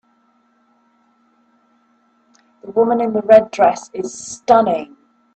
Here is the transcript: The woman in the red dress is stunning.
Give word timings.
The 2.63 2.71
woman 2.71 3.01
in 3.01 3.13
the 3.13 3.21
red 3.21 3.51
dress 3.51 3.91
is 3.93 4.11
stunning. 4.11 4.97